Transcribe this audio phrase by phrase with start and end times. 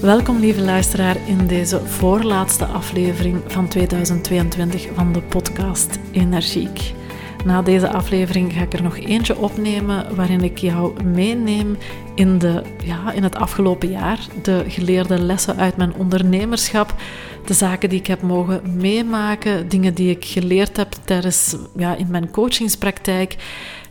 [0.00, 6.92] Welkom lieve luisteraar in deze voorlaatste aflevering van 2022 van de podcast Energiek.
[7.44, 11.76] Na deze aflevering ga ik er nog eentje opnemen waarin ik jou meeneem
[12.14, 16.94] in, de, ja, in het afgelopen jaar, de geleerde lessen uit mijn ondernemerschap,
[17.46, 22.10] de zaken die ik heb mogen meemaken, dingen die ik geleerd heb tijdens, ja, in
[22.10, 23.36] mijn coachingspraktijk.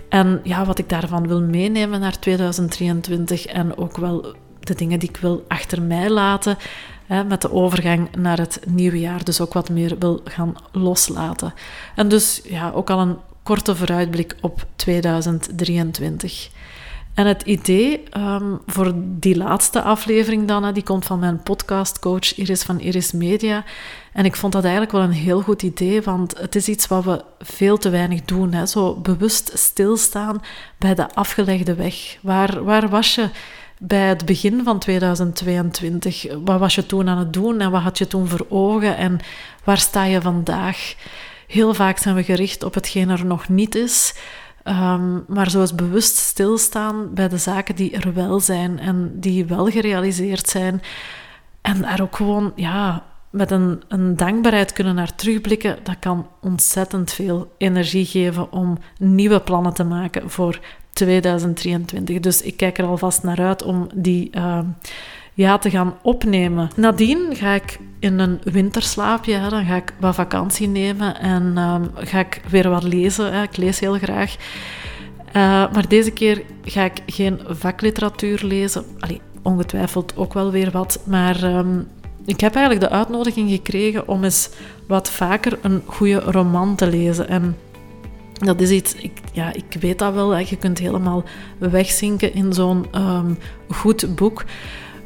[0.10, 4.36] En ja, wat ik daarvan wil meenemen naar 2023 en ook wel
[4.68, 6.58] de dingen die ik wil achter mij laten
[7.06, 9.24] hè, met de overgang naar het nieuwe jaar.
[9.24, 11.54] Dus ook wat meer wil gaan loslaten.
[11.96, 16.50] En dus ja, ook al een korte vooruitblik op 2023.
[17.14, 22.64] En het idee um, voor die laatste aflevering dan, die komt van mijn podcastcoach Iris
[22.64, 23.64] van Iris Media.
[24.14, 27.04] En ik vond dat eigenlijk wel een heel goed idee, want het is iets wat
[27.04, 28.54] we veel te weinig doen.
[28.54, 28.66] Hè?
[28.66, 30.42] Zo bewust stilstaan
[30.78, 32.18] bij de afgelegde weg.
[32.22, 33.30] Waar, waar was je
[33.80, 36.26] bij het begin van 2022?
[36.44, 39.20] Wat was je toen aan het doen en wat had je toen voor ogen en
[39.64, 40.96] waar sta je vandaag?
[41.48, 44.16] Heel vaak zijn we gericht op hetgeen er nog niet is.
[44.64, 49.66] Um, maar zoals bewust stilstaan bij de zaken die er wel zijn en die wel
[49.66, 50.82] gerealiseerd zijn.
[51.62, 57.14] En daar ook gewoon ja, met een, een dankbaarheid kunnen naar terugblikken, dat kan ontzettend
[57.14, 60.60] veel energie geven om nieuwe plannen te maken voor
[60.98, 62.20] 2023.
[62.20, 64.60] Dus ik kijk er alvast naar uit om die uh,
[65.34, 66.70] ja, te gaan opnemen.
[66.76, 72.20] Nadien ga ik in een winterslaapje, dan ga ik wat vakantie nemen en uh, ga
[72.20, 73.34] ik weer wat lezen.
[73.34, 73.42] Hè.
[73.42, 74.36] Ik lees heel graag.
[75.28, 75.34] Uh,
[75.74, 78.86] maar deze keer ga ik geen vakliteratuur lezen.
[79.00, 81.00] Allee, ongetwijfeld ook wel weer wat.
[81.06, 81.88] Maar um,
[82.26, 84.50] ik heb eigenlijk de uitnodiging gekregen om eens
[84.88, 87.28] wat vaker een goede roman te lezen.
[87.28, 87.58] En
[88.38, 91.24] dat is iets, ik, ja, ik weet dat wel, je kunt helemaal
[91.58, 93.38] wegzinken in zo'n um,
[93.70, 94.44] goed boek.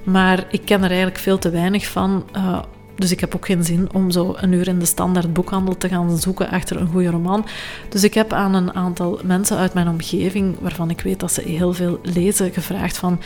[0.04, 2.24] Maar ik ken er eigenlijk veel te weinig van.
[2.36, 2.60] Uh,
[2.96, 5.88] dus ik heb ook geen zin om zo een uur in de standaard boekhandel te
[5.88, 7.46] gaan zoeken achter een goede roman.
[7.90, 11.42] Dus ik heb aan een aantal mensen uit mijn omgeving, waarvan ik weet dat ze
[11.42, 13.20] heel veel lezen, gevraagd van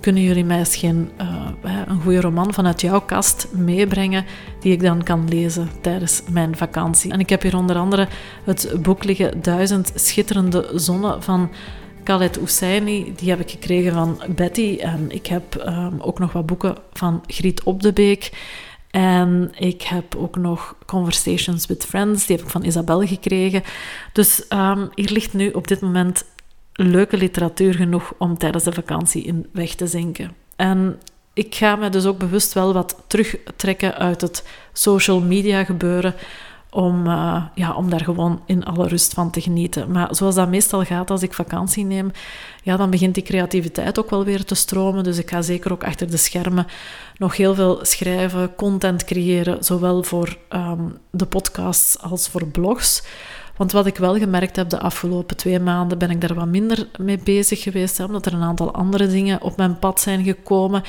[0.00, 1.46] kunnen jullie mij eens geen, uh,
[1.86, 4.24] een goede roman vanuit jouw kast meebrengen
[4.60, 7.12] die ik dan kan lezen tijdens mijn vakantie.
[7.12, 8.08] En ik heb hier onder andere
[8.44, 11.50] het boek liggen Duizend schitterende zonnen van
[12.02, 13.12] Khaled Hosseini.
[13.16, 14.76] Die heb ik gekregen van Betty.
[14.80, 18.30] En ik heb um, ook nog wat boeken van Griet Op de Beek.
[18.90, 23.62] En ik heb ook nog Conversations with Friends, die heb ik van Isabel gekregen.
[24.12, 26.24] Dus um, hier ligt nu op dit moment
[26.72, 30.32] leuke literatuur genoeg om tijdens de vakantie in weg te zinken.
[30.56, 30.98] En
[31.32, 36.14] ik ga me dus ook bewust wel wat terugtrekken uit het social media gebeuren.
[36.72, 39.90] Om, uh, ja, om daar gewoon in alle rust van te genieten.
[39.90, 42.10] Maar zoals dat meestal gaat als ik vakantie neem,
[42.62, 45.04] ja, dan begint die creativiteit ook wel weer te stromen.
[45.04, 46.66] Dus ik ga zeker ook achter de schermen
[47.16, 53.02] nog heel veel schrijven, content creëren, zowel voor um, de podcasts als voor blogs.
[53.60, 56.88] Want wat ik wel gemerkt heb de afgelopen twee maanden, ben ik daar wat minder
[56.98, 60.82] mee bezig geweest, hè, omdat er een aantal andere dingen op mijn pad zijn gekomen.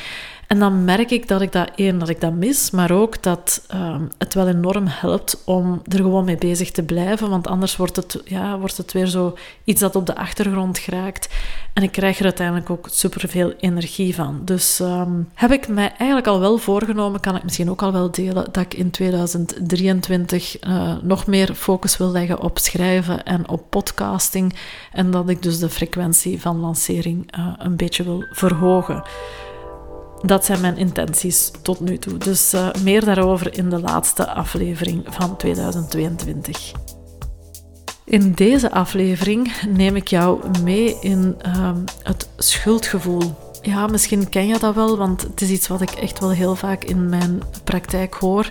[0.52, 3.68] En dan merk ik dat ik dat, één, dat ik dat mis, maar ook dat
[3.74, 7.96] um, het wel enorm helpt om er gewoon mee bezig te blijven, want anders wordt
[7.96, 11.30] het, ja, wordt het weer zo iets dat op de achtergrond geraakt.
[11.74, 14.42] En ik krijg er uiteindelijk ook superveel energie van.
[14.46, 18.12] Dus um, heb ik mij eigenlijk al wel voorgenomen, kan ik misschien ook al wel
[18.12, 23.70] delen, dat ik in 2023 uh, nog meer focus wil leggen op schrijven en op
[23.70, 24.56] podcasting.
[24.92, 29.04] En dat ik dus de frequentie van lancering uh, een beetje wil verhogen.
[30.22, 32.18] Dat zijn mijn intenties tot nu toe.
[32.18, 36.72] Dus uh, meer daarover in de laatste aflevering van 2022.
[38.06, 41.72] In deze aflevering neem ik jou mee in uh,
[42.04, 43.22] het schuldgevoel
[43.62, 46.56] Ja, misschien ken je dat wel, want het is iets wat ik echt wel heel
[46.56, 48.50] vaak in mijn praktijk hoor.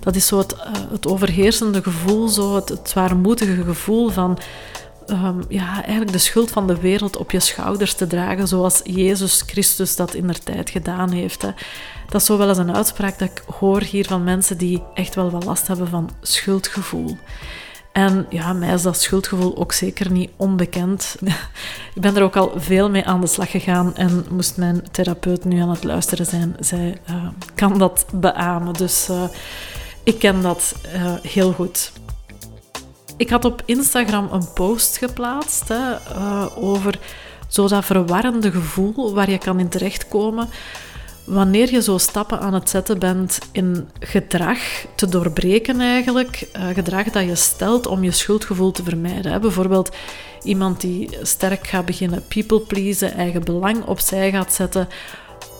[0.00, 0.54] Dat is zo het,
[0.90, 4.38] het overheersende gevoel, zo het, het zwaarmoedige gevoel van
[5.10, 9.42] um, ja, eigenlijk de schuld van de wereld op je schouders te dragen, zoals Jezus
[9.46, 11.42] Christus dat in der tijd gedaan heeft.
[11.42, 11.50] Hè.
[12.08, 15.14] Dat is zo wel eens een uitspraak dat ik hoor hier van mensen die echt
[15.14, 17.16] wel wat last hebben van schuldgevoel.
[17.92, 21.16] En ja, mij is dat schuldgevoel ook zeker niet onbekend.
[21.94, 25.44] ik ben er ook al veel mee aan de slag gegaan en moest mijn therapeut
[25.44, 28.74] nu aan het luisteren zijn, zij uh, kan dat beamen.
[28.74, 29.22] Dus uh,
[30.02, 31.92] ik ken dat uh, heel goed.
[33.18, 35.94] Ik had op Instagram een post geplaatst hè,
[36.56, 36.98] over
[37.48, 40.48] zo dat verwarrende gevoel waar je kan in terechtkomen
[41.28, 44.58] wanneer je zo stappen aan het zetten bent in gedrag
[44.94, 49.32] te doorbreken eigenlijk, uh, gedrag dat je stelt om je schuldgevoel te vermijden.
[49.32, 49.40] Hè.
[49.40, 49.96] Bijvoorbeeld
[50.42, 54.88] iemand die sterk gaat beginnen people pleasen, eigen belang opzij gaat zetten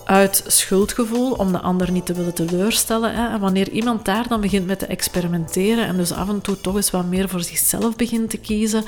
[0.09, 3.15] uit schuldgevoel om de ander niet te willen teleurstellen.
[3.15, 3.29] Hè.
[3.29, 6.77] En wanneer iemand daar dan begint met te experimenteren en dus af en toe toch
[6.77, 8.85] eens wat meer voor zichzelf begint te kiezen,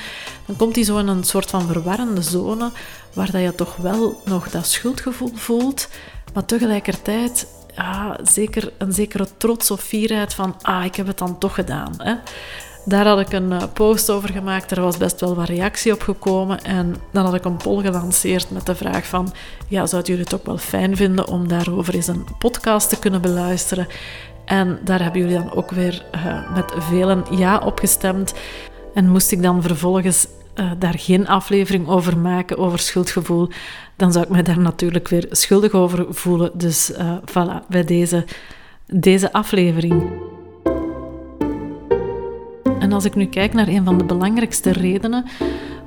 [0.47, 2.71] dan komt hij zo in een soort van verwarrende zone
[3.13, 5.89] waar dat je toch wel nog dat schuldgevoel voelt,
[6.35, 7.47] maar tegelijkertijd
[7.77, 11.95] ja, zeker, een zekere trots of fierheid van, ah, ik heb het dan toch gedaan.
[11.97, 12.15] Hè.
[12.85, 16.03] Daar had ik een eh, post over gemaakt, er was best wel wat reactie op
[16.03, 19.33] gekomen en dan had ik een poll gelanceerd met de vraag van,
[19.69, 23.21] ja, zouden jullie het ook wel fijn vinden om daarover eens een podcast te kunnen
[23.21, 23.87] beluisteren?
[24.45, 28.35] En daar hebben jullie dan ook weer uh, met velen ja op gestemd.
[28.95, 33.49] En moest ik dan vervolgens uh, daar geen aflevering over maken, over schuldgevoel,
[33.97, 36.51] dan zou ik me daar natuurlijk weer schuldig over voelen.
[36.55, 38.25] Dus uh, voilà, bij deze,
[38.87, 40.11] deze aflevering.
[42.81, 45.25] En als ik nu kijk naar een van de belangrijkste redenen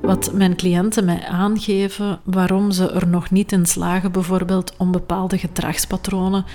[0.02, 5.38] wat mijn cliënten mij aangeven waarom ze er nog niet in slagen, bijvoorbeeld om bepaalde
[5.38, 6.46] gedragspatronen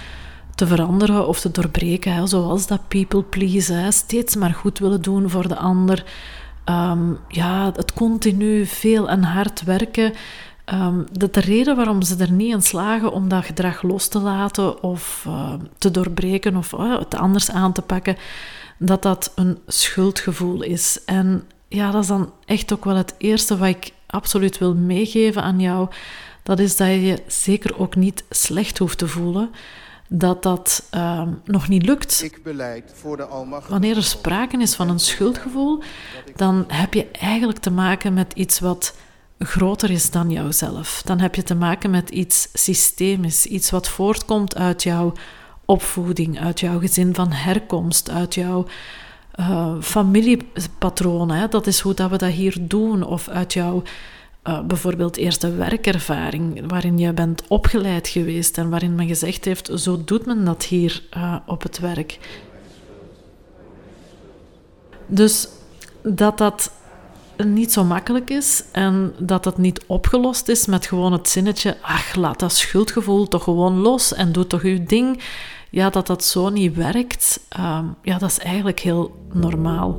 [0.55, 5.49] te veranderen of te doorbreken, zoals dat people please, steeds maar goed willen doen voor
[5.49, 6.05] de ander,
[6.65, 10.13] um, ja, het continu veel en hard werken.
[10.75, 14.19] Um, dat de reden waarom ze er niet in slagen om dat gedrag los te
[14.19, 18.17] laten of uh, te doorbreken of het anders aan te pakken,
[18.79, 20.99] dat dat een schuldgevoel is.
[21.05, 25.43] En ja, dat is dan echt ook wel het eerste wat ik absoluut wil meegeven
[25.43, 25.89] aan jou.
[26.43, 29.51] Dat is dat je je zeker ook niet slecht hoeft te voelen
[30.09, 32.23] dat dat uh, nog niet lukt.
[32.23, 33.27] Ik beleid voor de
[33.69, 35.83] Wanneer er sprake is van een schuldgevoel,
[36.37, 38.95] dan heb je eigenlijk te maken met iets wat
[39.39, 41.03] groter is dan jouzelf.
[41.05, 45.13] Dan heb je te maken met iets systemisch, iets wat voortkomt uit jouw
[45.71, 48.67] opvoeding, uit jouw gezin van herkomst, uit jouw
[49.41, 51.37] uh, familiepatronen.
[51.37, 51.49] Hè?
[51.49, 53.83] Dat is hoe dat we dat hier doen, of uit jouw
[54.45, 60.05] uh, bijvoorbeeld eerste werkervaring, waarin je bent opgeleid geweest en waarin men gezegd heeft: zo
[60.05, 62.19] doet men dat hier uh, op het werk.
[65.07, 65.49] Dus
[66.03, 66.73] dat dat
[67.37, 72.15] niet zo makkelijk is en dat het niet opgelost is met gewoon het zinnetje: ach,
[72.15, 75.23] laat dat schuldgevoel toch gewoon los en doe toch uw ding.
[75.71, 79.97] Ja, dat dat zo niet werkt, uh, ja, dat is eigenlijk heel normaal.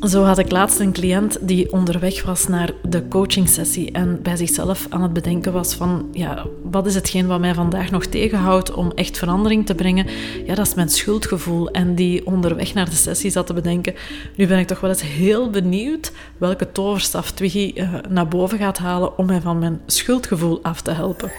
[0.00, 4.86] Zo had ik laatst een cliënt die onderweg was naar de coachingsessie en bij zichzelf
[4.90, 8.92] aan het bedenken was van, ja, wat is hetgeen wat mij vandaag nog tegenhoudt om
[8.94, 10.06] echt verandering te brengen?
[10.46, 11.70] Ja, dat is mijn schuldgevoel.
[11.70, 13.94] En die onderweg naar de sessie zat te bedenken,
[14.36, 18.78] nu ben ik toch wel eens heel benieuwd welke toverstaf Twiggy uh, naar boven gaat
[18.78, 21.30] halen om mij van mijn schuldgevoel af te helpen.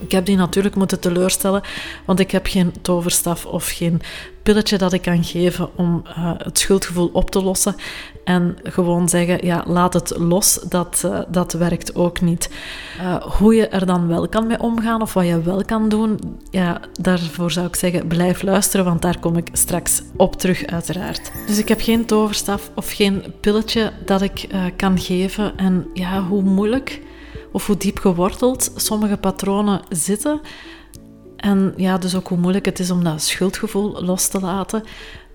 [0.00, 1.62] Ik heb die natuurlijk moeten teleurstellen,
[2.04, 4.00] want ik heb geen toverstaf of geen
[4.42, 7.74] pilletje dat ik kan geven om uh, het schuldgevoel op te lossen.
[8.24, 12.50] En gewoon zeggen, ja, laat het los, dat, uh, dat werkt ook niet.
[13.00, 16.18] Uh, hoe je er dan wel kan mee omgaan of wat je wel kan doen,
[16.50, 21.30] ja, daarvoor zou ik zeggen, blijf luisteren, want daar kom ik straks op terug uiteraard.
[21.46, 25.56] Dus ik heb geen toverstaf of geen pilletje dat ik kan geven.
[25.56, 27.00] En ja, hoe moeilijk
[27.54, 30.40] of hoe diep geworteld sommige patronen zitten.
[31.36, 34.82] En ja, dus ook hoe moeilijk het is om dat schuldgevoel los te laten.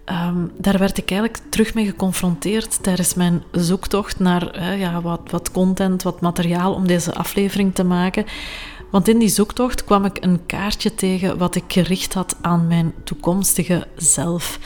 [0.06, 5.52] Um, daar werd ik eigenlijk terug mee geconfronteerd tijdens mijn zoektocht naar ja, wat, wat
[5.52, 8.26] content, wat materiaal om deze aflevering te maken.
[8.92, 12.94] Want in die zoektocht kwam ik een kaartje tegen wat ik gericht had aan mijn
[13.04, 14.60] toekomstige zelf.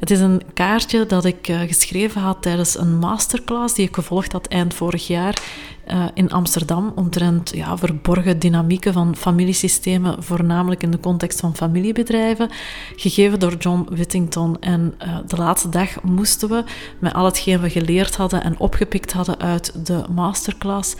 [0.00, 4.32] Het is een kaartje dat ik uh, geschreven had tijdens een masterclass die ik gevolgd
[4.32, 5.42] had eind vorig jaar
[5.90, 12.50] uh, in Amsterdam omtrent ja, verborgen dynamieken van familiesystemen, voornamelijk in de context van familiebedrijven,
[12.96, 14.56] gegeven door John Whittington.
[14.60, 16.64] En uh, de laatste dag moesten we
[16.98, 20.96] met al hetgeen we geleerd hadden en opgepikt hadden uit de masterclass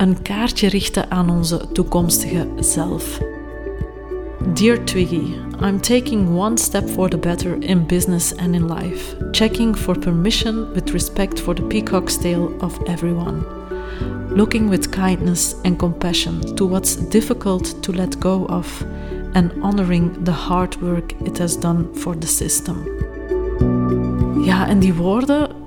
[0.00, 3.20] een kaartje richten aan onze toekomstige zelf.
[4.54, 5.22] Dear Twiggy,
[5.62, 10.72] I'm taking one step for the better in business and in life, checking for permission
[10.72, 13.44] with respect for the peacock's tail of everyone.
[14.28, 18.84] Looking with kindness and compassion to what's difficult to let go of,
[19.32, 22.76] and honoring the hard work it has done for the system.
[24.44, 25.59] Ja, en die woorden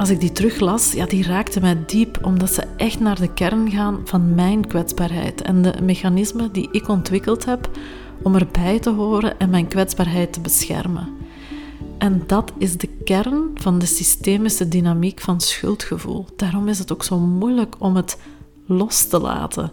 [0.00, 3.70] als ik die teruglas, ja, die raakten mij diep, omdat ze echt naar de kern
[3.70, 7.70] gaan van mijn kwetsbaarheid en de mechanismen die ik ontwikkeld heb
[8.22, 11.08] om erbij te horen en mijn kwetsbaarheid te beschermen.
[11.98, 16.26] En dat is de kern van de systemische dynamiek van schuldgevoel.
[16.36, 18.18] Daarom is het ook zo moeilijk om het
[18.66, 19.72] los te laten.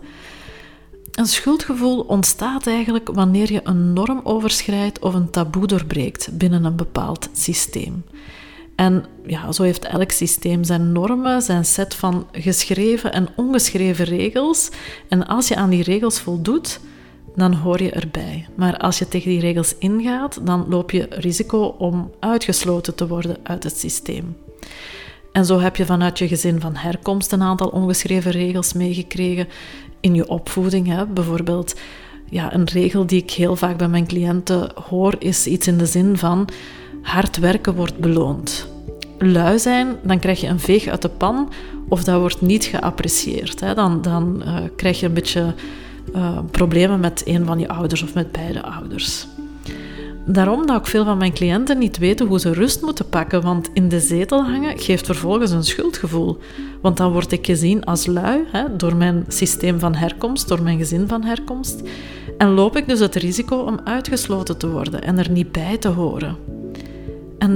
[1.12, 6.76] Een schuldgevoel ontstaat eigenlijk wanneer je een norm overschrijdt of een taboe doorbreekt binnen een
[6.76, 8.04] bepaald systeem.
[8.78, 14.70] En ja, zo heeft elk systeem zijn normen, zijn set van geschreven en ongeschreven regels.
[15.08, 16.80] En als je aan die regels voldoet,
[17.36, 18.48] dan hoor je erbij.
[18.56, 23.38] Maar als je tegen die regels ingaat, dan loop je risico om uitgesloten te worden
[23.44, 24.38] uit het systeem.
[25.32, 29.48] En zo heb je vanuit je gezin van herkomst een aantal ongeschreven regels meegekregen
[30.00, 30.88] in je opvoeding.
[30.88, 31.06] Hè.
[31.06, 31.76] Bijvoorbeeld,
[32.30, 35.86] ja, een regel die ik heel vaak bij mijn cliënten hoor, is iets in de
[35.86, 36.50] zin van
[37.02, 38.68] hard werken wordt beloond.
[39.18, 41.50] Lui zijn, dan krijg je een veeg uit de pan
[41.90, 43.60] of dat wordt niet geapprecieerd.
[43.60, 43.74] Hè.
[43.74, 45.54] Dan, dan uh, krijg je een beetje
[46.16, 49.28] uh, problemen met een van je ouders of met beide ouders.
[50.30, 53.70] Daarom dat ook veel van mijn cliënten niet weten hoe ze rust moeten pakken, want
[53.74, 56.38] in de zetel hangen geeft vervolgens een schuldgevoel.
[56.82, 60.78] Want dan word ik gezien als lui hè, door mijn systeem van herkomst, door mijn
[60.78, 61.82] gezin van herkomst.
[62.38, 65.88] En loop ik dus het risico om uitgesloten te worden en er niet bij te
[65.88, 66.57] horen.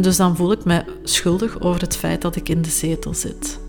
[0.02, 3.60] Dus dan voel ik me schuldig over het feit dat ik in de zetel zit.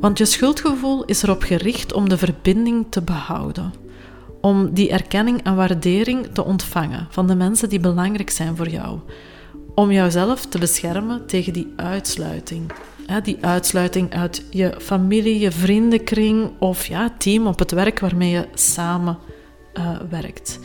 [0.00, 3.72] Want je schuldgevoel is erop gericht om de verbinding te behouden.
[4.40, 8.98] Om die erkenning en waardering te ontvangen van de mensen die belangrijk zijn voor jou.
[9.74, 12.72] Om jouzelf te beschermen tegen die uitsluiting.
[13.22, 18.48] Die uitsluiting uit je familie, je vriendenkring of ja, team op het werk waarmee je
[18.54, 19.18] samen
[19.74, 20.58] uh, werkt.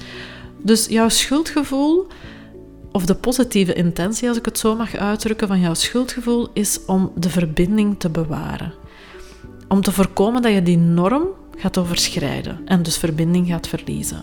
[0.61, 2.07] Dus jouw schuldgevoel,
[2.93, 7.11] of de positieve intentie, als ik het zo mag uitdrukken, van jouw schuldgevoel, is om
[7.15, 8.73] de verbinding te bewaren.
[9.67, 14.21] Om te voorkomen dat je die norm gaat overschrijden en dus verbinding gaat verliezen.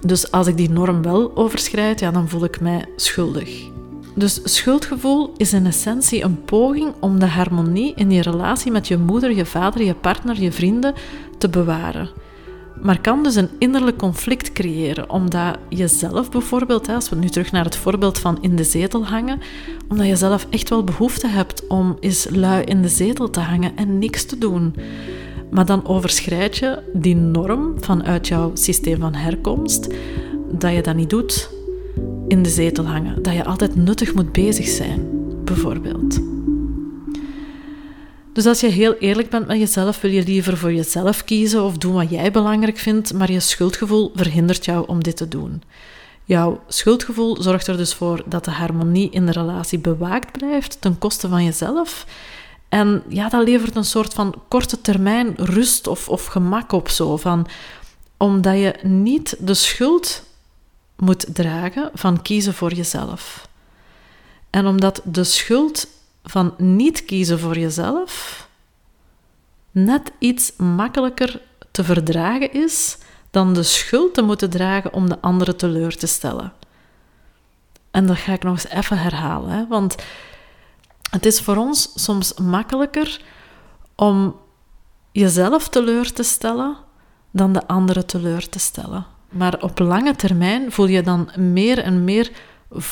[0.00, 3.68] Dus als ik die norm wel overschrijd, ja, dan voel ik mij schuldig.
[4.14, 8.96] Dus schuldgevoel is in essentie een poging om de harmonie in je relatie met je
[8.96, 10.94] moeder, je vader, je partner, je vrienden
[11.38, 12.10] te bewaren
[12.82, 17.52] maar kan dus een innerlijk conflict creëren, omdat je zelf bijvoorbeeld, als we nu terug
[17.52, 19.40] naar het voorbeeld van in de zetel hangen,
[19.88, 23.76] omdat je zelf echt wel behoefte hebt om eens lui in de zetel te hangen
[23.76, 24.74] en niks te doen.
[25.50, 29.94] Maar dan overschrijd je die norm vanuit jouw systeem van herkomst,
[30.52, 31.50] dat je dat niet doet
[32.28, 35.08] in de zetel hangen, dat je altijd nuttig moet bezig zijn,
[35.44, 36.35] bijvoorbeeld.
[38.36, 41.78] Dus als je heel eerlijk bent met jezelf, wil je liever voor jezelf kiezen of
[41.78, 45.62] doen wat jij belangrijk vindt, maar je schuldgevoel verhindert jou om dit te doen.
[46.24, 50.98] Jouw schuldgevoel zorgt er dus voor dat de harmonie in de relatie bewaakt blijft ten
[50.98, 52.06] koste van jezelf.
[52.68, 57.16] En ja, dat levert een soort van korte termijn rust of, of gemak op zo.
[57.16, 57.46] Van,
[58.16, 60.22] omdat je niet de schuld
[60.96, 63.48] moet dragen van kiezen voor jezelf.
[64.50, 65.86] En omdat de schuld
[66.26, 68.44] van niet kiezen voor jezelf
[69.70, 71.40] net iets makkelijker
[71.70, 72.98] te verdragen is
[73.30, 76.52] dan de schuld te moeten dragen om de andere teleur te stellen.
[77.90, 79.66] En dat ga ik nog eens even herhalen, hè?
[79.66, 79.94] want
[81.10, 83.20] het is voor ons soms makkelijker
[83.94, 84.36] om
[85.12, 86.76] jezelf teleur te stellen
[87.30, 89.06] dan de andere teleur te stellen.
[89.28, 92.30] Maar op lange termijn voel je dan meer en meer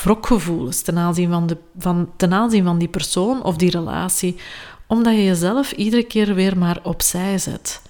[0.03, 4.37] wrokgevoelens ten aanzien van, de, van, ten aanzien van die persoon of die relatie,
[4.87, 7.83] omdat je jezelf iedere keer weer maar opzij zet.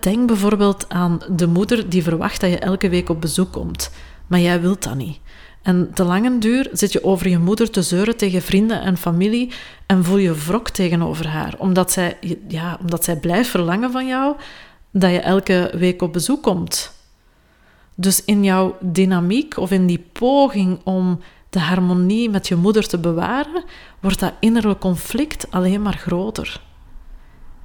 [0.00, 3.90] Denk bijvoorbeeld aan de moeder die verwacht dat je elke week op bezoek komt,
[4.26, 5.18] maar jij wilt dat niet.
[5.62, 9.52] En te lange duur zit je over je moeder te zeuren tegen vrienden en familie
[9.86, 14.36] en voel je wrok tegenover haar, omdat zij, ja, omdat zij blijft verlangen van jou
[14.90, 16.97] dat je elke week op bezoek komt.
[18.00, 22.98] Dus in jouw dynamiek of in die poging om de harmonie met je moeder te
[22.98, 23.64] bewaren,
[24.00, 26.60] wordt dat innerlijk conflict alleen maar groter.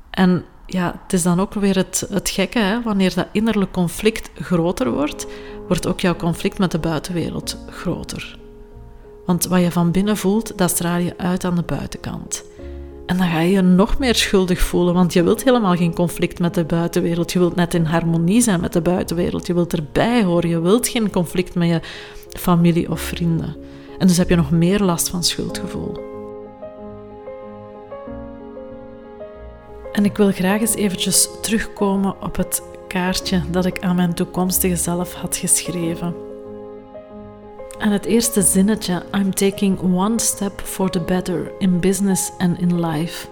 [0.10, 2.82] En ja, het is dan ook weer het, het gekke, hè?
[2.82, 5.28] wanneer dat innerlijk conflict groter wordt,
[5.68, 8.38] wordt ook jouw conflict met de buitenwereld groter.
[9.26, 12.44] Want wat je van binnen voelt, dat straal je uit aan de buitenkant.
[13.14, 16.40] En dan ga je je nog meer schuldig voelen, want je wilt helemaal geen conflict
[16.40, 17.32] met de buitenwereld.
[17.32, 19.48] Je wilt net in harmonie zijn met de buitenwereld.
[19.48, 20.50] Je wilt erbij horen.
[20.50, 21.82] Je wilt geen conflict met je
[22.30, 23.56] familie of vrienden.
[23.98, 25.98] En dus heb je nog meer last van schuldgevoel.
[29.92, 34.76] En ik wil graag eens eventjes terugkomen op het kaartje dat ik aan mijn toekomstige
[34.76, 36.33] zelf had geschreven.
[37.84, 42.86] En het eerste zinnetje: I'm taking one step for the better in business and in
[42.86, 43.28] life.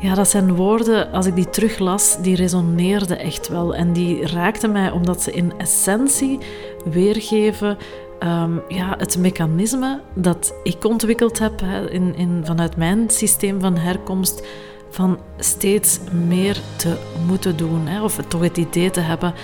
[0.00, 3.74] Ja, dat zijn woorden, als ik die teruglas, die resoneerden echt wel.
[3.74, 6.38] En die raakten mij omdat ze in essentie
[6.84, 7.78] weergeven
[8.18, 13.76] ehm, ja, het mechanisme dat ik ontwikkeld heb hè, in, in, vanuit mijn systeem van
[13.76, 14.46] herkomst.
[14.90, 16.96] Van steeds meer te
[17.26, 17.86] moeten doen.
[17.86, 19.34] Hè, of toch het idee te hebben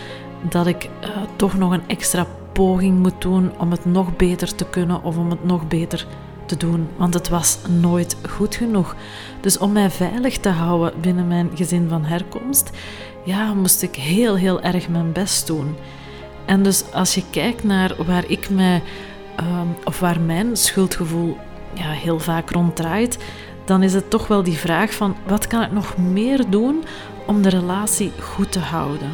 [0.49, 4.64] dat ik uh, toch nog een extra poging moet doen om het nog beter te
[4.64, 6.06] kunnen of om het nog beter
[6.46, 8.96] te doen, want het was nooit goed genoeg.
[9.40, 12.70] Dus om mij veilig te houden binnen mijn gezin van herkomst,
[13.25, 15.76] ja, moest ik heel, heel erg mijn best doen.
[16.44, 18.82] En dus als je kijkt naar waar ik mij,
[19.37, 21.37] ehm, of waar mijn schuldgevoel
[21.73, 23.18] ja, heel vaak ronddraait,
[23.64, 26.84] dan is het toch wel die vraag van wat kan ik nog meer doen
[27.26, 29.11] om de relatie goed te houden?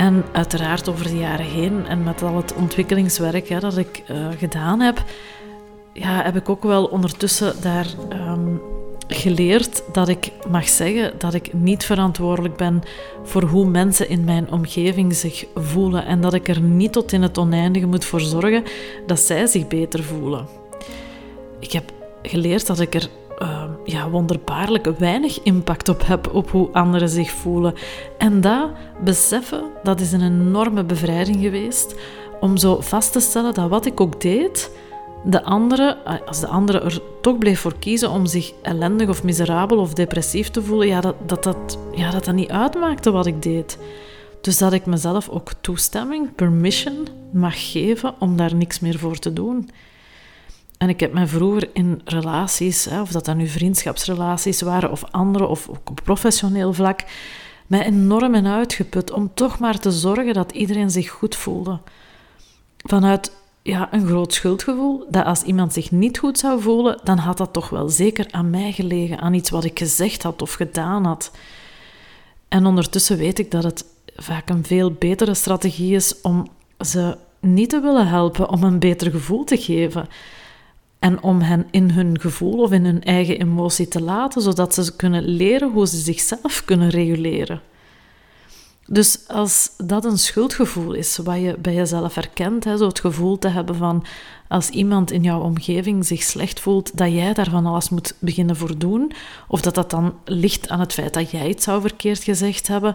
[0.00, 4.80] En uiteraard over de jaren heen en met al het ontwikkelingswerk dat ik uh, gedaan
[4.80, 5.04] heb,
[5.92, 8.60] ja, heb ik ook wel ondertussen daar um,
[9.08, 12.82] geleerd dat ik mag zeggen dat ik niet verantwoordelijk ben
[13.24, 17.22] voor hoe mensen in mijn omgeving zich voelen en dat ik er niet tot in
[17.22, 18.64] het oneindige moet voor zorgen
[19.06, 20.46] dat zij zich beter voelen.
[21.58, 21.92] Ik heb
[22.22, 23.08] geleerd dat ik er
[23.42, 27.74] uh, ja, wonderbaarlijk weinig impact op heb op hoe anderen zich voelen.
[28.18, 28.70] En dat
[29.04, 31.94] beseffen, dat is een enorme bevrijding geweest
[32.40, 34.70] om zo vast te stellen dat wat ik ook deed,
[35.24, 39.78] de andere, als de andere er toch bleef voor kiezen om zich ellendig of miserabel
[39.78, 43.42] of depressief te voelen, ja, dat, dat, dat, ja, dat dat niet uitmaakte wat ik
[43.42, 43.78] deed.
[44.40, 49.32] Dus dat ik mezelf ook toestemming, permission mag geven om daar niks meer voor te
[49.32, 49.70] doen.
[50.80, 55.46] En ik heb me vroeger in relaties, of dat dan nu vriendschapsrelaties waren of andere,
[55.46, 57.00] of ook op professioneel vlak,
[57.66, 61.78] mij enorm in uitgeput om toch maar te zorgen dat iedereen zich goed voelde.
[62.76, 67.38] Vanuit ja, een groot schuldgevoel dat als iemand zich niet goed zou voelen, dan had
[67.38, 71.04] dat toch wel zeker aan mij gelegen, aan iets wat ik gezegd had of gedaan
[71.04, 71.30] had.
[72.48, 73.84] En ondertussen weet ik dat het
[74.16, 76.46] vaak een veel betere strategie is om
[76.78, 80.08] ze niet te willen helpen, om een beter gevoel te geven.
[81.00, 84.96] En om hen in hun gevoel of in hun eigen emotie te laten, zodat ze
[84.96, 87.60] kunnen leren hoe ze zichzelf kunnen reguleren.
[88.86, 93.38] Dus als dat een schuldgevoel is, wat je bij jezelf herkent, hè, zo het gevoel
[93.38, 94.04] te hebben van
[94.48, 98.78] als iemand in jouw omgeving zich slecht voelt, dat jij daarvan alles moet beginnen voor
[98.78, 99.12] doen,
[99.48, 102.94] of dat dat dan ligt aan het feit dat jij iets zou verkeerd gezegd hebben,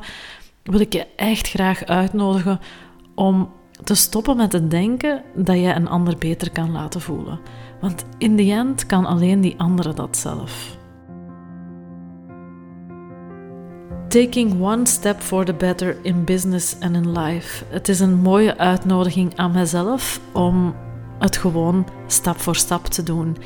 [0.64, 2.60] wil ik je echt graag uitnodigen
[3.16, 3.50] om
[3.84, 7.40] te stoppen met het denken dat jij een ander beter kan laten voelen.
[7.86, 10.78] Want in de end kan alleen die andere dat zelf.
[14.08, 17.66] Taking one step for the better in business and in life.
[17.70, 20.76] Het is een mooie uitnodiging aan mezelf om
[21.20, 23.38] het gewoon stap voor stap te doen.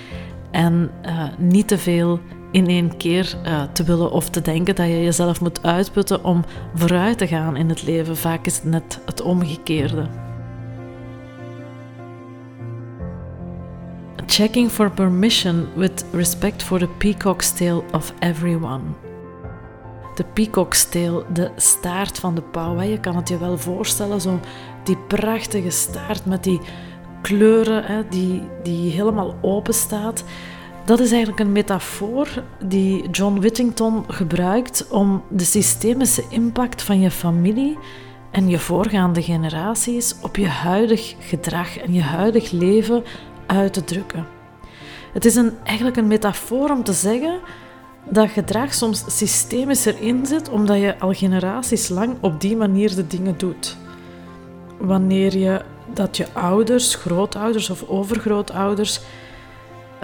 [0.52, 2.20] En uh, niet te veel
[2.52, 6.44] in één keer uh, te willen of te denken dat je jezelf moet uitputten om
[6.74, 8.18] vooruit te gaan in het leven.
[8.18, 10.19] Vaak is het net het omgekeerde.
[14.30, 18.82] Checking for permission with respect for the peacock's tail of everyone
[20.20, 22.82] de peacocksteel, de staart van de pauw.
[22.82, 24.40] Je kan het je wel voorstellen, zo
[24.84, 26.60] die prachtige staart met die
[27.22, 30.24] kleuren hè, die, die helemaal open staat.
[30.86, 37.12] Dat is eigenlijk een metafoor die John Whittington gebruikt om de systemische impact van je
[37.12, 37.78] familie
[38.32, 43.04] en je voorgaande generaties op je huidig gedrag en je huidig leven
[43.50, 44.28] uit te drukken.
[45.14, 47.40] Het is een, eigenlijk een metafoor om te zeggen
[48.10, 53.08] dat gedrag soms systemisch erin zit, omdat je al generaties lang op die manier de
[53.08, 53.78] dingen doet.
[54.78, 55.62] Wanneer je
[55.94, 59.02] dat je ouders, grootouders of overgrootouders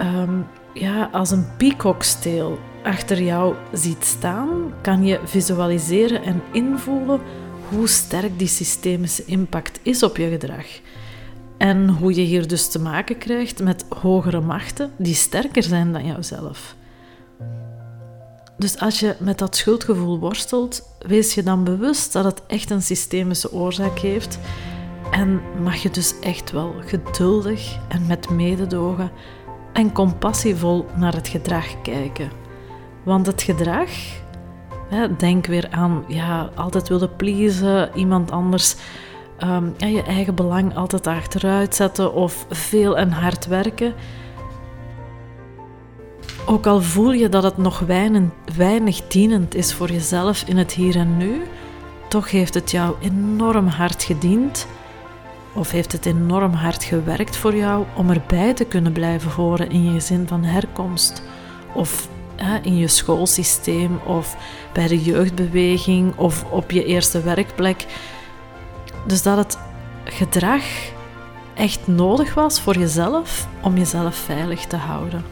[0.00, 7.20] um, ja, als een peacocksteel achter jou ziet staan, kan je visualiseren en invoelen
[7.68, 10.66] hoe sterk die systemische impact is op je gedrag.
[11.58, 16.06] En hoe je hier dus te maken krijgt met hogere machten die sterker zijn dan
[16.06, 16.76] jouzelf.
[18.58, 22.82] Dus als je met dat schuldgevoel worstelt, wees je dan bewust dat het echt een
[22.82, 24.38] systemische oorzaak heeft.
[25.10, 29.10] En mag je dus echt wel geduldig en met mededogen
[29.72, 32.30] en compassievol naar het gedrag kijken.
[33.04, 33.90] Want het gedrag,
[35.18, 38.76] denk weer aan ja, altijd willen pleasen, iemand anders
[39.44, 43.94] um, je eigen belang altijd achteruit zetten of veel en hard werken.
[46.46, 48.22] Ook al voel je dat het nog weinig,
[48.56, 51.42] weinig dienend is voor jezelf in het hier en nu,
[52.08, 54.66] toch heeft het jou enorm hard gediend.
[55.52, 59.84] Of heeft het enorm hard gewerkt voor jou om erbij te kunnen blijven horen in
[59.84, 61.22] je gezin van herkomst?
[61.74, 62.08] Of
[62.62, 64.36] in je schoolsysteem, of
[64.72, 67.86] bij de jeugdbeweging, of op je eerste werkplek.
[69.06, 69.58] Dus dat het
[70.04, 70.62] gedrag
[71.54, 75.24] echt nodig was voor jezelf om jezelf veilig te houden.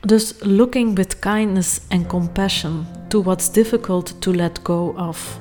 [0.00, 5.40] Dus looking with kindness and compassion to what's difficult to let go of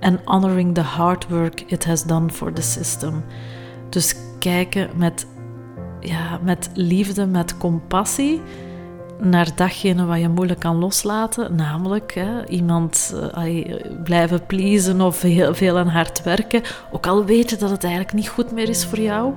[0.00, 3.24] and honoring the hard work it has done for the system.
[3.88, 5.26] Dus kijken met,
[6.00, 8.40] ja, met liefde, met compassie
[9.20, 13.74] naar datgene wat je moeilijk kan loslaten, namelijk hè, iemand uh,
[14.04, 18.14] blijven pleasen of heel veel en hard werken, ook al weet je dat het eigenlijk
[18.14, 19.34] niet goed meer is voor jou,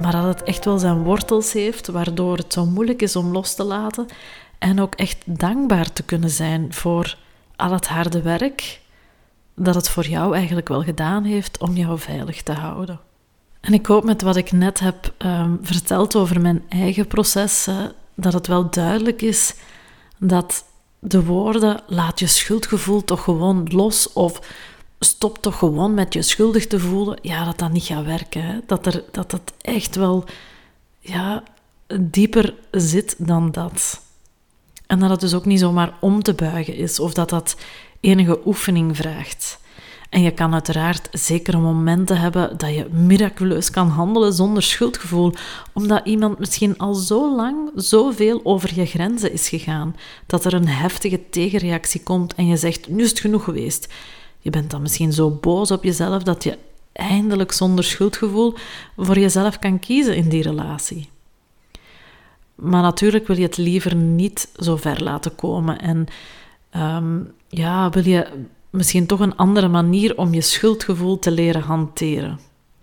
[0.00, 3.54] maar dat het echt wel zijn wortels heeft, waardoor het zo moeilijk is om los
[3.54, 4.06] te laten
[4.58, 7.16] en ook echt dankbaar te kunnen zijn voor
[7.56, 8.80] al het harde werk
[9.54, 13.00] dat het voor jou eigenlijk wel gedaan heeft om jou veilig te houden.
[13.60, 18.32] En ik hoop met wat ik net heb um, verteld over mijn eigen processen, dat
[18.32, 19.54] het wel duidelijk is
[20.18, 20.64] dat
[20.98, 24.40] de woorden laat je schuldgevoel toch gewoon los of
[24.98, 28.42] stop toch gewoon met je schuldig te voelen, ja, dat dat niet gaat werken.
[28.42, 28.58] Hè?
[28.66, 30.24] Dat, er, dat het echt wel
[30.98, 31.42] ja,
[32.00, 34.00] dieper zit dan dat.
[34.86, 37.56] En dat het dus ook niet zomaar om te buigen is of dat dat
[38.00, 39.58] enige oefening vraagt.
[40.10, 45.32] En je kan uiteraard zekere momenten hebben dat je miraculeus kan handelen zonder schuldgevoel,
[45.72, 49.96] omdat iemand misschien al zo lang zoveel over je grenzen is gegaan,
[50.26, 53.92] dat er een heftige tegenreactie komt en je zegt: Nu is het genoeg geweest.
[54.38, 56.58] Je bent dan misschien zo boos op jezelf dat je
[56.92, 58.54] eindelijk zonder schuldgevoel
[58.96, 61.08] voor jezelf kan kiezen in die relatie.
[62.54, 66.06] Maar natuurlijk wil je het liever niet zo ver laten komen en
[66.76, 68.26] um, ja, wil je
[68.70, 72.38] misschien toch een andere manier om je schuldgevoel te leren hanteren.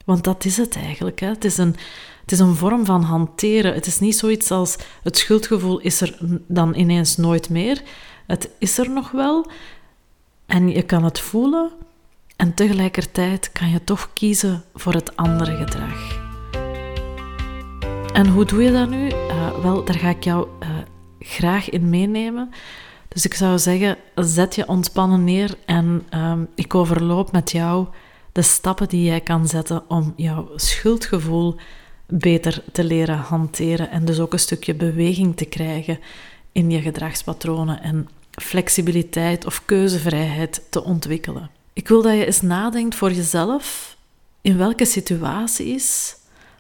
[0.05, 1.19] Want dat is het eigenlijk.
[1.19, 1.27] Hè?
[1.27, 1.75] Het, is een,
[2.21, 3.73] het is een vorm van hanteren.
[3.73, 7.81] Het is niet zoiets als het schuldgevoel is er dan ineens nooit meer.
[8.27, 9.51] Het is er nog wel
[10.45, 11.71] en je kan het voelen
[12.35, 16.25] en tegelijkertijd kan je toch kiezen voor het andere gedrag.
[18.13, 19.07] En hoe doe je dat nu?
[19.07, 20.69] Uh, wel, daar ga ik jou uh,
[21.19, 22.49] graag in meenemen.
[23.07, 27.87] Dus ik zou zeggen, zet je ontspannen neer en um, ik overloop met jou
[28.31, 31.55] de stappen die jij kan zetten om jouw schuldgevoel
[32.07, 35.99] beter te leren hanteren en dus ook een stukje beweging te krijgen
[36.51, 41.49] in je gedragspatronen en flexibiliteit of keuzevrijheid te ontwikkelen.
[41.73, 43.97] Ik wil dat je eens nadenkt voor jezelf
[44.41, 46.15] in welke situaties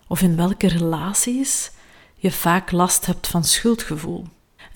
[0.07, 1.71] of in welke relaties
[2.15, 4.25] je vaak last hebt van schuldgevoel.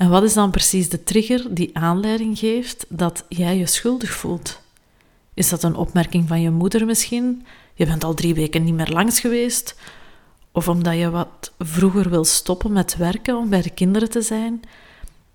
[0.02, 4.62] En wat is dan precies de trigger die aanleiding geeft dat jij je schuldig voelt?
[5.34, 7.46] Is dat een opmerking van je moeder misschien?
[7.74, 9.76] Je bent al drie weken niet meer langs geweest?
[10.52, 14.62] Of omdat je wat vroeger wil stoppen met werken om bij de kinderen te zijn,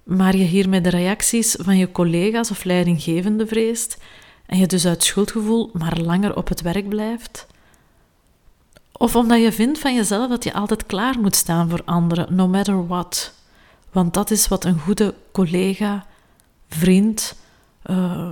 [0.03, 3.97] maar je hiermee de reacties van je collega's of leidinggevende vreest
[4.47, 7.47] en je dus uit schuldgevoel maar langer op het werk blijft?
[8.93, 12.49] Of omdat je vindt van jezelf dat je altijd klaar moet staan voor anderen, no
[12.49, 13.36] matter what?
[13.91, 16.07] Want dat is wat een goede collega,
[16.69, 17.37] vriend,
[17.87, 18.31] uh,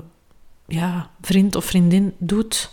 [0.66, 2.70] ja, vriend of vriendin doet.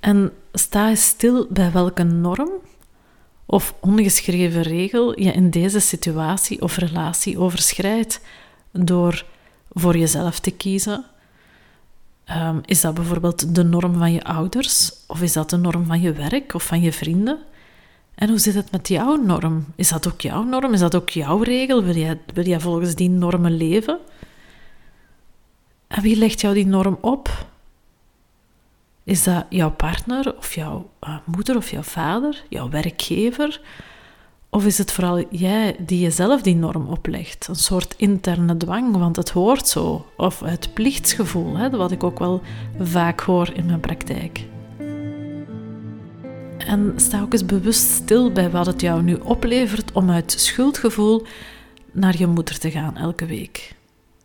[0.00, 2.50] En sta eens stil bij welke norm
[3.46, 8.20] of ongeschreven regel je in deze situatie of relatie overschrijdt
[8.72, 9.24] door
[9.72, 11.04] voor jezelf te kiezen.
[12.30, 14.92] Um, is dat bijvoorbeeld de norm van je ouders?
[15.06, 17.38] Of is dat de norm van je werk of van je vrienden?
[18.16, 19.64] En hoe zit het met jouw norm?
[19.74, 20.72] Is dat ook jouw norm?
[20.72, 21.82] Is dat ook jouw regel?
[21.82, 23.98] Wil jij, wil jij volgens die normen leven?
[25.86, 27.46] En wie legt jou die norm op?
[29.04, 33.60] Is dat jouw partner of jouw uh, moeder of jouw vader, jouw werkgever?
[34.50, 37.48] Of is het vooral jij die jezelf die norm oplegt?
[37.48, 40.06] Een soort interne dwang, want het hoort zo.
[40.16, 42.42] Of het plichtsgevoel, hè, wat ik ook wel
[42.80, 44.46] vaak hoor in mijn praktijk.
[46.58, 51.26] En sta ook eens bewust stil bij wat het jou nu oplevert om uit schuldgevoel
[51.92, 53.74] naar je moeder te gaan elke week.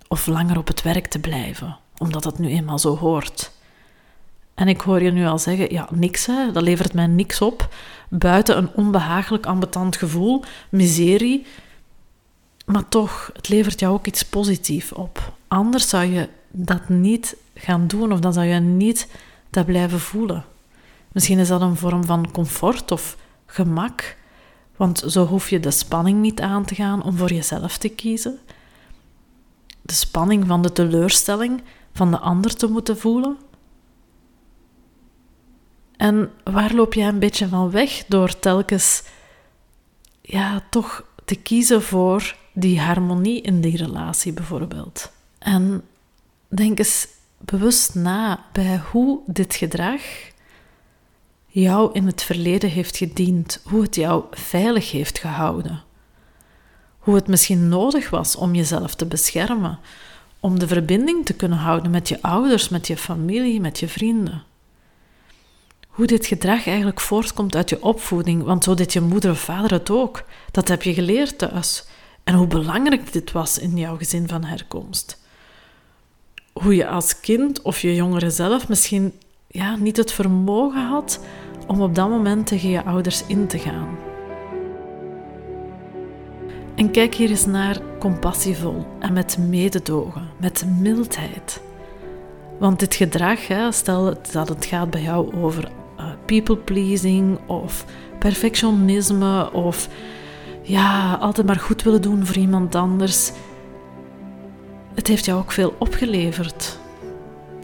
[0.07, 3.51] Of langer op het werk te blijven, omdat dat nu eenmaal zo hoort.
[4.53, 7.73] En ik hoor je nu al zeggen, ja, niks, hè, dat levert mij niks op.
[8.09, 11.45] Buiten een onbehagelijk, ambetant gevoel, miserie.
[12.65, 15.33] Maar toch, het levert jou ook iets positiefs op.
[15.47, 19.07] Anders zou je dat niet gaan doen of dan zou je niet
[19.49, 20.45] dat blijven voelen.
[21.11, 24.17] Misschien is dat een vorm van comfort of gemak,
[24.75, 28.39] want zo hoef je de spanning niet aan te gaan om voor jezelf te kiezen.
[29.81, 33.37] De spanning van de teleurstelling van de ander te moeten voelen.
[35.97, 39.03] En waar loop jij een beetje van weg door telkens
[40.21, 45.11] ja, toch te kiezen voor die harmonie in die relatie bijvoorbeeld?
[45.37, 45.83] En
[46.47, 50.01] denk eens bewust na bij hoe dit gedrag
[51.51, 55.83] jou in het verleden heeft gediend, hoe het jou veilig heeft gehouden.
[56.99, 59.79] Hoe het misschien nodig was om jezelf te beschermen,
[60.39, 64.43] om de verbinding te kunnen houden met je ouders, met je familie, met je vrienden.
[65.87, 69.71] Hoe dit gedrag eigenlijk voortkomt uit je opvoeding, want zo deed je moeder of vader
[69.71, 70.23] het ook.
[70.51, 71.85] Dat heb je geleerd thuis.
[72.23, 75.21] En hoe belangrijk dit was in jouw gezin van herkomst.
[76.53, 79.13] Hoe je als kind of je jongere zelf misschien
[79.51, 81.19] ja, niet het vermogen had
[81.67, 83.87] om op dat moment tegen je ouders in te gaan.
[86.75, 91.61] En kijk hier eens naar compassievol en met mededogen, met mildheid.
[92.59, 97.85] Want dit gedrag, stel dat het gaat bij jou over uh, people pleasing of
[98.19, 99.89] perfectionisme of
[100.61, 103.31] ja, altijd maar goed willen doen voor iemand anders.
[104.93, 106.79] Het heeft jou ook veel opgeleverd.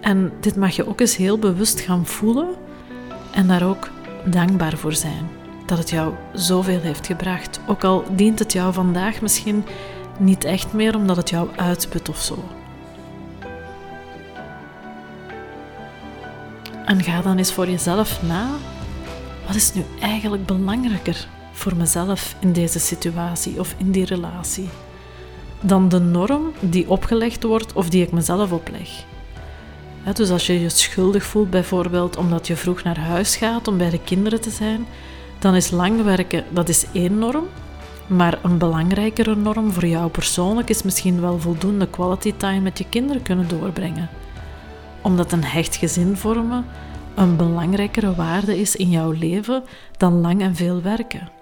[0.08, 2.48] En dit mag je ook eens heel bewust gaan voelen
[3.32, 3.90] en daar ook
[4.26, 5.30] dankbaar voor zijn.
[5.66, 7.60] Dat het jou zoveel heeft gebracht.
[7.68, 9.64] Ook al dient het jou vandaag misschien
[10.20, 12.44] niet echt meer omdat het jou uitput of zo.
[16.86, 18.50] En ga dan eens voor jezelf na.
[19.48, 24.70] Wat is nu eigenlijk belangrijker voor mezelf in deze situatie of in die relatie?
[25.62, 29.06] Dan de norm die opgelegd wordt of die ik mezelf opleg
[30.16, 33.90] dus als je je schuldig voelt, bijvoorbeeld omdat je vroeg naar huis gaat om bij
[33.90, 34.86] de kinderen te zijn,
[35.40, 37.48] dan is lang werken dat is één norm.
[38.08, 42.86] Maar een belangrijkere norm voor jou persoonlijk is misschien wel voldoende quality time met je
[42.90, 44.10] kinderen kunnen doorbrengen.
[45.02, 46.66] Omdat een hecht gezin vormen
[47.18, 49.64] een belangrijkere waarde is in jouw leven
[49.98, 51.37] dan lang en veel werken.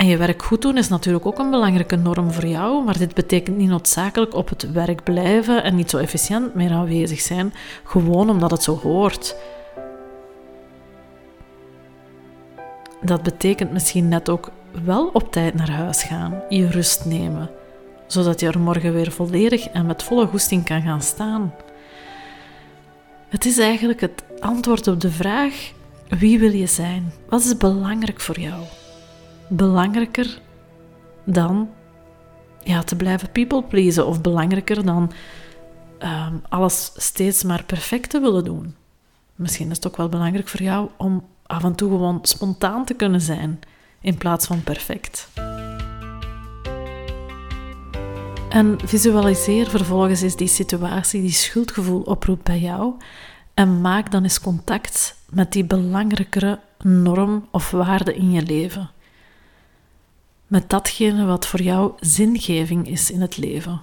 [0.00, 3.14] En je werk goed doen is natuurlijk ook een belangrijke norm voor jou, maar dit
[3.14, 8.30] betekent niet noodzakelijk op het werk blijven en niet zo efficiënt meer aanwezig zijn, gewoon
[8.30, 9.36] omdat het zo hoort.
[13.00, 14.50] Dat betekent misschien net ook
[14.84, 17.50] wel op tijd naar huis gaan, je rust nemen,
[18.06, 21.54] zodat je er morgen weer volledig en met volle goesting kan gaan staan.
[23.28, 25.72] Het is eigenlijk het antwoord op de vraag:
[26.08, 27.12] wie wil je zijn?
[27.28, 28.62] Wat is belangrijk voor jou?
[29.50, 30.40] Belangrijker
[31.24, 31.68] dan
[32.62, 35.12] ja, te blijven people pleasen of belangrijker dan
[35.98, 38.74] ehm, alles steeds maar perfect te willen doen.
[39.34, 42.94] Misschien is het ook wel belangrijk voor jou om af en toe gewoon spontaan te
[42.94, 43.60] kunnen zijn
[44.00, 45.28] in plaats van perfect.
[48.48, 52.94] En visualiseer vervolgens eens die situatie die schuldgevoel oproept bij jou
[53.54, 58.90] en maak dan eens contact met die belangrijkere norm of waarde in je leven
[60.50, 63.82] met datgene wat voor jou zingeving is in het leven,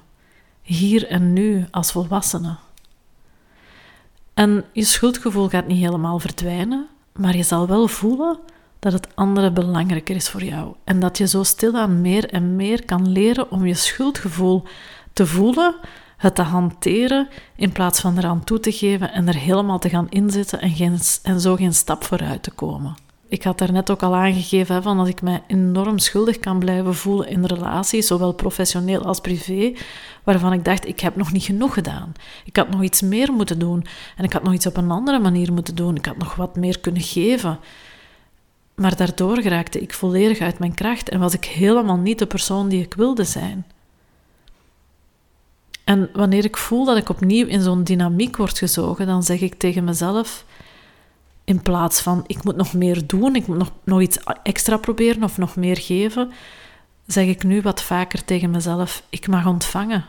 [0.61, 2.55] hier en nu als volwassene.
[4.33, 8.39] En je schuldgevoel gaat niet helemaal verdwijnen, maar je zal wel voelen
[8.79, 10.75] dat het andere belangrijker is voor jou.
[10.83, 14.63] En dat je zo stilaan meer en meer kan leren om je schuldgevoel
[15.13, 15.75] te voelen,
[16.17, 20.09] het te hanteren in plaats van eraan toe te geven en er helemaal te gaan
[20.09, 24.15] inzetten en, geen, en zo geen stap vooruit te komen ik had daarnet ook al
[24.15, 29.05] aangegeven hè, van dat ik mij enorm schuldig kan blijven voelen in relaties, zowel professioneel
[29.05, 29.73] als privé,
[30.23, 32.13] waarvan ik dacht, ik heb nog niet genoeg gedaan.
[32.45, 33.85] Ik had nog iets meer moeten doen
[34.15, 35.95] en ik had nog iets op een andere manier moeten doen.
[35.95, 37.59] Ik had nog wat meer kunnen geven.
[38.75, 42.69] Maar daardoor geraakte ik volledig uit mijn kracht en was ik helemaal niet de persoon
[42.69, 43.65] die ik wilde zijn.
[45.83, 49.55] En wanneer ik voel dat ik opnieuw in zo'n dynamiek word gezogen, dan zeg ik
[49.55, 50.45] tegen mezelf:
[51.47, 55.23] in plaats van ik moet nog meer doen, ik moet nog, nog iets extra proberen
[55.23, 56.31] of nog meer geven,
[57.05, 60.05] zeg ik nu wat vaker tegen mezelf: ik mag ontvangen.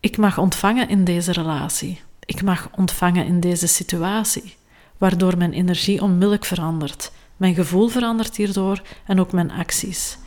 [0.00, 2.00] Ik mag ontvangen in deze relatie.
[2.24, 4.56] Ik mag ontvangen in deze situatie,
[4.98, 7.12] waardoor mijn energie onmiddellijk verandert.
[7.36, 10.18] Mijn gevoel verandert hierdoor en ook mijn acties.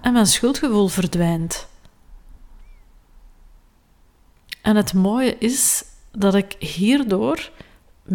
[0.00, 1.68] En mijn schuldgevoel verdwijnt.
[4.62, 7.50] En het mooie is dat ik hierdoor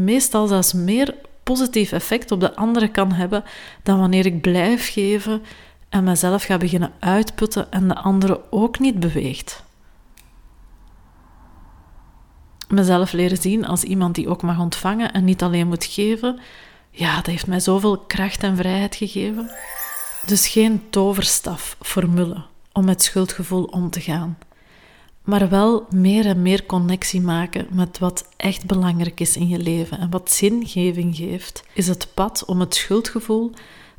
[0.04, 3.44] meestal zelfs meer positief effect op de anderen kan hebben
[3.84, 5.42] dan wanneer ik blijf geven
[5.90, 9.64] en mezelf ga beginnen uitputten en de andere ook niet beweegt.
[12.68, 16.40] Mezelf leren zien als iemand die ook mag ontvangen en niet alleen moet geven,
[16.92, 19.52] ja, dat heeft mij zoveel kracht en vrijheid gegeven.
[20.26, 24.38] Dus geen toverstaf-formule om met schuldgevoel om te gaan,
[25.28, 30.00] maar wel meer en meer connectie maken met wat echt belangrijk is in je leven
[30.00, 33.52] en wat zingeving geeft, is het pad om het schuldgevoel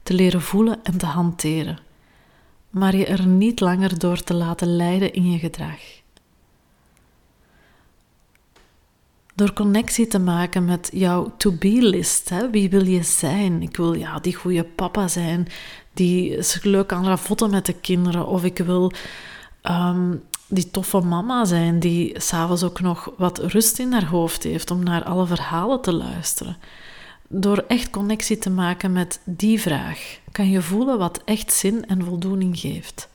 [0.03, 1.79] te leren voelen en te hanteren,
[2.71, 5.81] maar je er niet langer door te laten leiden in je gedrag.
[9.35, 12.31] Door connectie te maken met jouw to-be-list.
[12.51, 13.63] Wie wil je zijn?
[13.63, 15.49] Ik wil ja, die goede papa zijn,
[15.93, 18.27] die leuk kan ravotten met de kinderen.
[18.27, 18.93] Of ik wil
[19.63, 20.13] ehm,
[20.49, 24.83] die toffe mama zijn, die s'avonds ook nog wat rust in haar hoofd heeft om
[24.83, 26.57] naar alle verhalen te luisteren.
[27.29, 32.05] Door echt connectie te maken met die vraag, kan je voelen wat echt zin en
[32.05, 33.09] voldoening geeft.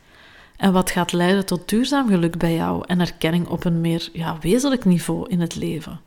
[0.57, 4.37] En wat gaat leiden tot duurzaam geluk bij jou en erkenning op een meer ja,
[4.41, 5.99] wezenlijk niveau in het leven.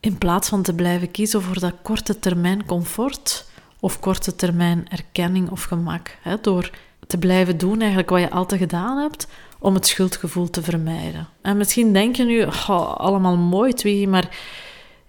[0.00, 3.46] In plaats van te blijven kiezen voor dat korte termijn comfort
[3.80, 6.16] of korte termijn erkenning of gemak.
[6.22, 6.70] Hè, door
[7.06, 9.26] te blijven doen eigenlijk wat je altijd gedaan hebt
[9.60, 11.28] om het schuldgevoel te vermijden.
[11.42, 14.36] En misschien denk je nu, oh, allemaal mooi twee, maar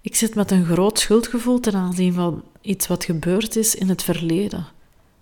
[0.00, 4.02] ik zit met een groot schuldgevoel ten aanzien van iets wat gebeurd is in het
[4.02, 4.66] verleden.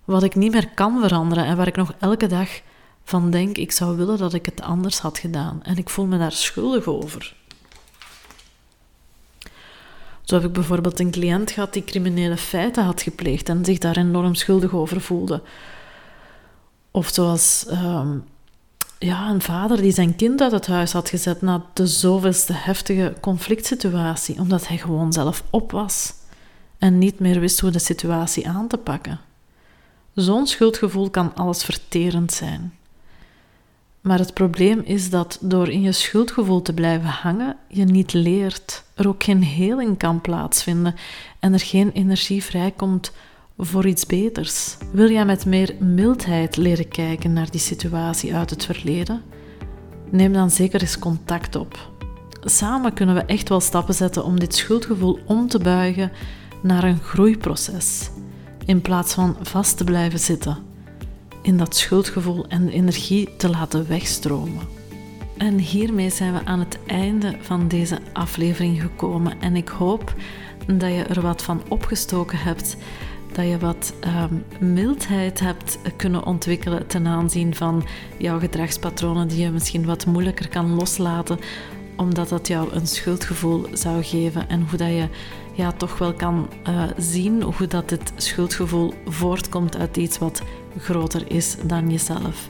[0.05, 2.61] Wat ik niet meer kan veranderen en waar ik nog elke dag
[3.03, 5.63] van denk, ik zou willen dat ik het anders had gedaan.
[5.63, 7.35] En ik voel me daar schuldig over.
[10.21, 13.97] Zo heb ik bijvoorbeeld een cliënt gehad die criminele feiten had gepleegd en zich daar
[13.97, 15.41] enorm schuldig over voelde.
[16.91, 18.17] Of zoals ehm,
[19.03, 23.13] ja, een vader die zijn kind uit het huis had gezet na de zoveelste heftige
[23.21, 26.13] conflictsituatie, omdat hij gewoon zelf op was
[26.77, 29.19] en niet meer wist hoe de situatie aan te pakken.
[30.13, 32.73] Zo'n schuldgevoel kan alles verterend zijn.
[34.01, 38.83] Maar het probleem is dat door in je schuldgevoel te blijven hangen, je niet leert,
[38.93, 40.95] er ook geen heling kan plaatsvinden
[41.39, 43.11] en er geen energie vrijkomt
[43.63, 44.77] voor iets beters.
[44.91, 49.21] Wil jij met meer mildheid leren kijken naar die situatie uit het verleden?
[50.09, 51.89] Neem dan zeker eens contact op.
[52.43, 56.11] Samen kunnen we echt wel stappen zetten om dit schuldgevoel om te buigen
[56.61, 58.09] naar een groeiproces,
[58.65, 60.69] in plaats van vast te blijven zitten
[61.41, 64.67] in dat schuldgevoel en de energie te laten wegstromen.
[65.37, 69.41] En hiermee zijn we aan het einde van deze aflevering gekomen.
[69.41, 70.13] En ik hoop
[70.67, 72.77] dat je er wat van opgestoken hebt.
[73.31, 77.83] Dat je wat ehm, mildheid hebt kunnen ontwikkelen ten aanzien van
[78.17, 81.39] jouw gedragspatronen, die je misschien wat moeilijker kan loslaten,
[81.95, 84.49] omdat dat jou een schuldgevoel zou geven.
[84.49, 85.07] En hoe dat je
[85.53, 90.41] ja, toch wel kan uh, zien hoe dat dit schuldgevoel voortkomt uit iets wat
[90.77, 92.47] groter is dan jezelf.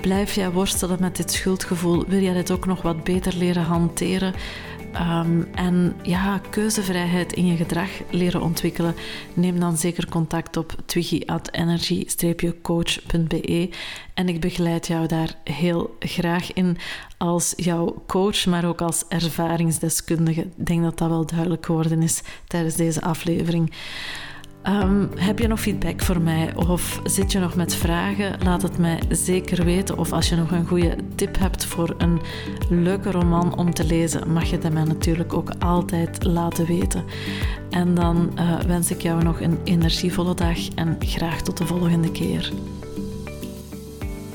[0.00, 2.04] Blijf jij worstelen met dit schuldgevoel?
[2.06, 4.34] Wil jij dit ook nog wat beter leren hanteren?
[4.94, 8.94] Ehm, en ja, keuzevrijheid in je gedrag leren ontwikkelen.
[9.34, 13.70] Neem dan zeker contact op twiggy.energy-coach.be
[14.14, 16.76] en ik begeleid jou daar heel graag in
[17.18, 20.40] als jouw coach, maar ook als ervaringsdeskundige.
[20.40, 23.72] Ik denk dat dat wel duidelijk geworden is tijdens deze aflevering.
[24.68, 28.36] Um, heb je nog feedback voor mij of zit je nog met vragen?
[28.44, 29.98] Laat het mij zeker weten.
[29.98, 32.20] Of als je nog een goede tip hebt voor een
[32.68, 37.04] leuke roman om te lezen, mag je dat mij natuurlijk ook altijd laten weten.
[37.70, 42.10] En dan uh, wens ik jou nog een energievolle dag en graag tot de volgende
[42.10, 42.52] keer.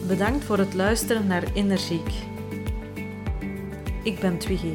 [0.08, 2.12] Bedankt voor het luisteren naar Energiek.
[4.04, 4.74] Ik ben Twiggy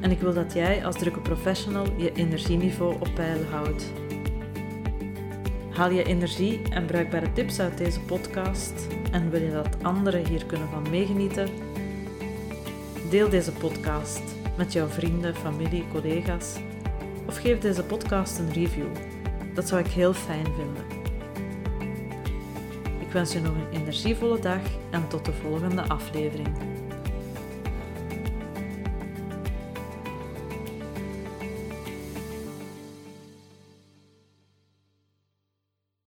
[0.00, 3.92] en ik wil dat jij als drukke professional je energieniveau op peil houdt.
[5.78, 10.46] Haal je energie en bruikbare tips uit deze podcast en wil je dat anderen hier
[10.46, 11.48] kunnen van meegenieten?
[13.10, 14.22] Deel deze podcast
[14.56, 16.56] met jouw vrienden, familie, collega's
[17.26, 18.86] of geef deze podcast een review.
[19.54, 20.84] Dat zou ik heel fijn vinden.
[23.00, 26.48] Ik wens je nog een energievolle dag en tot de volgende aflevering.